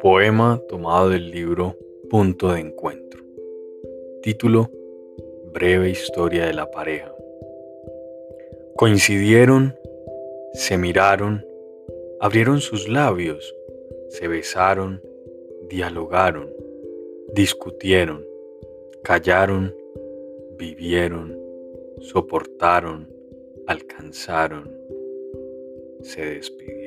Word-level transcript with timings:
Poema 0.00 0.60
tomado 0.68 1.08
del 1.08 1.30
libro 1.30 1.76
Punto 2.10 2.52
de 2.52 2.60
Encuentro. 2.60 3.22
Título 4.22 4.70
Breve 5.52 5.90
historia 5.90 6.46
de 6.46 6.54
la 6.54 6.70
pareja. 6.70 7.14
Coincidieron, 8.76 9.74
se 10.52 10.78
miraron, 10.78 11.44
abrieron 12.20 12.60
sus 12.60 12.88
labios, 12.88 13.54
se 14.08 14.28
besaron, 14.28 15.02
dialogaron, 15.68 16.50
discutieron, 17.34 18.24
callaron, 19.02 19.74
vivieron, 20.58 21.38
soportaron, 22.00 23.08
alcanzaron, 23.66 24.70
se 26.04 26.24
despidieron. 26.24 26.83